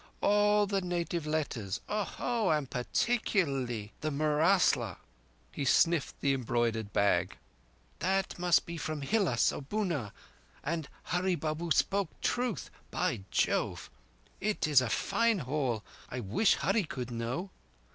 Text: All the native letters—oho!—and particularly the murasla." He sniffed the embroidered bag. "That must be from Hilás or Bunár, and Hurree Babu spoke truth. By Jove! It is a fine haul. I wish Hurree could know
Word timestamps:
All 0.19 0.65
the 0.65 0.81
native 0.81 1.27
letters—oho!—and 1.27 2.71
particularly 2.71 3.91
the 4.01 4.09
murasla." 4.09 4.97
He 5.51 5.63
sniffed 5.63 6.19
the 6.21 6.33
embroidered 6.33 6.91
bag. 6.91 7.37
"That 7.99 8.39
must 8.39 8.65
be 8.65 8.77
from 8.77 9.03
Hilás 9.03 9.55
or 9.55 9.61
Bunár, 9.61 10.11
and 10.63 10.89
Hurree 11.11 11.35
Babu 11.35 11.69
spoke 11.69 12.19
truth. 12.19 12.71
By 12.89 13.25
Jove! 13.29 13.91
It 14.39 14.65
is 14.67 14.81
a 14.81 14.89
fine 14.89 15.37
haul. 15.37 15.83
I 16.09 16.19
wish 16.19 16.55
Hurree 16.55 16.85
could 16.85 17.11
know 17.11 17.51